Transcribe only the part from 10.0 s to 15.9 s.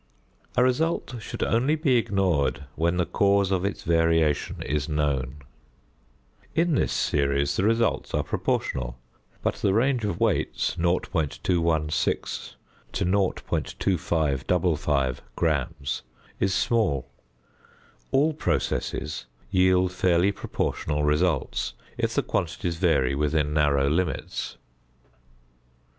of weights (0.216 0.2555 gram)